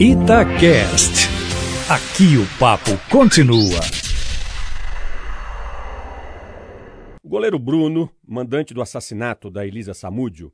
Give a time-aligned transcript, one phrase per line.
[0.00, 1.28] Itacast.
[1.88, 3.78] Aqui o papo continua.
[7.22, 10.52] O goleiro Bruno, mandante do assassinato da Elisa Samúdio,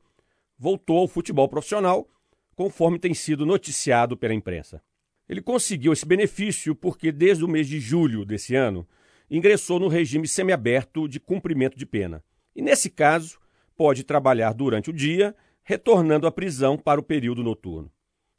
[0.58, 2.06] voltou ao futebol profissional,
[2.54, 4.82] conforme tem sido noticiado pela imprensa.
[5.27, 8.87] Ele conseguiu esse benefício porque, desde o mês de julho desse ano,
[9.31, 12.22] ingressou no regime semiaberto de cumprimento de pena.
[12.54, 13.38] E, nesse caso,
[13.74, 17.91] pode trabalhar durante o dia, retornando à prisão para o período noturno.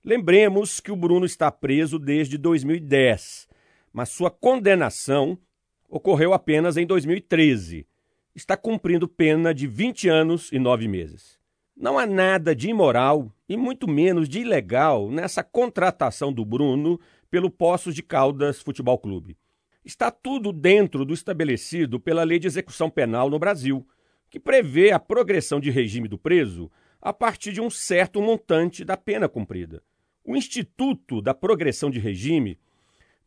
[0.04, 3.48] Lembremos que o Bruno está preso desde 2010,
[3.94, 5.38] mas sua condenação
[5.88, 7.86] ocorreu apenas em 2013.
[8.34, 11.38] Está cumprindo pena de 20 anos e 9 meses.
[11.78, 17.52] Não há nada de imoral e muito menos de ilegal nessa contratação do Bruno pelo
[17.52, 19.38] Poços de Caldas Futebol Clube.
[19.86, 23.88] Está tudo dentro do estabelecido pela Lei de Execução Penal no Brasil,
[24.32, 28.98] que prevê a progressão de regime do preso a partir de um certo montante da
[28.98, 29.84] pena cumprida.
[30.24, 32.60] O Instituto da Progressão de Regime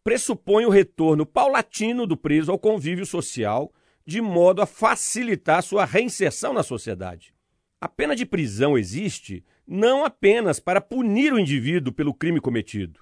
[0.04, 3.72] pressupõe o retorno paulatino do preso ao convívio social,
[4.06, 7.34] de modo a facilitar sua reinserção na sociedade.
[7.80, 13.00] A pena de prisão existe não apenas para punir o indivíduo pelo crime cometido,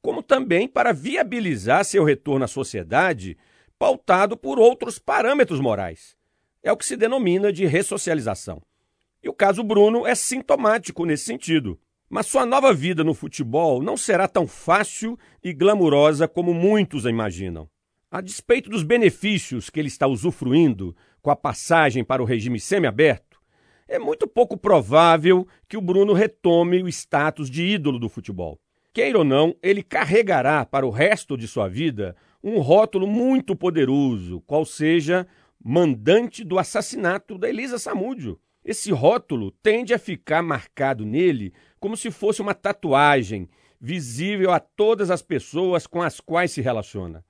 [0.00, 3.36] como também para viabilizar seu retorno à sociedade
[3.78, 6.16] pautado por outros parâmetros morais.
[6.62, 8.62] É o que se denomina de ressocialização.
[9.22, 11.78] E o caso Bruno é sintomático nesse sentido.
[12.14, 17.10] Mas sua nova vida no futebol não será tão fácil e glamurosa como muitos a
[17.10, 17.68] imaginam.
[18.08, 23.40] A despeito dos benefícios que ele está usufruindo com a passagem para o regime semiaberto,
[23.88, 28.60] é muito pouco provável que o Bruno retome o status de ídolo do futebol.
[28.92, 34.40] Queira ou não, ele carregará para o resto de sua vida um rótulo muito poderoso,
[34.46, 35.26] qual seja
[35.60, 38.38] mandante do assassinato da Elisa Samúdio.
[38.64, 43.48] Esse rótulo tende a ficar marcado nele como se fosse uma tatuagem,
[43.78, 47.22] visível a todas as pessoas com as quais se relaciona.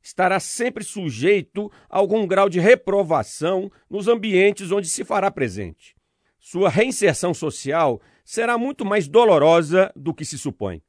[0.00, 5.94] Estará sempre sujeito a algum grau de reprovação nos ambientes onde se fará presente.
[6.38, 10.82] Sua reinserção social será muito mais dolorosa do que se supõe.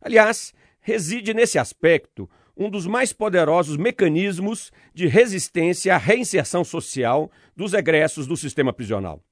[0.00, 7.74] Aliás, reside nesse aspecto um dos mais poderosos mecanismos de resistência à reinserção social dos
[7.74, 9.22] egressos do sistema prisional.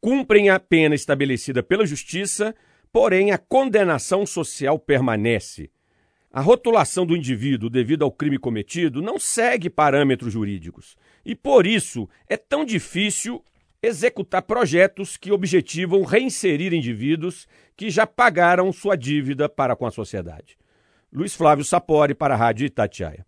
[0.00, 2.54] Cumprem a pena estabelecida pela justiça,
[2.92, 5.70] porém a condenação social permanece.
[6.32, 12.08] A rotulação do indivíduo devido ao crime cometido não segue parâmetros jurídicos e, por isso,
[12.28, 13.44] é tão difícil
[13.82, 20.59] executar projetos que objetivam reinserir indivíduos que já pagaram sua dívida para com a sociedade.
[21.12, 23.26] Luiz Flávio Sapori para a Rádio Itatiaia.